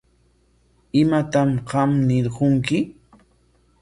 [1.01, 2.77] ¿Imatam qam ñirqunki?